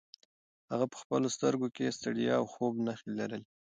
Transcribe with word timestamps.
هغه 0.71 0.85
په 0.91 0.97
خپلو 1.01 1.27
سترګو 1.37 1.67
کې 1.75 1.81
د 1.85 1.95
ستړیا 1.97 2.33
او 2.39 2.45
خوب 2.53 2.73
نښې 2.85 3.09
لرلې. 3.19 3.45